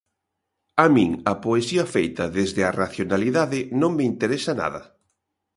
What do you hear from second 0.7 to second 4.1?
A min a poesía feita desde a racionalidade non me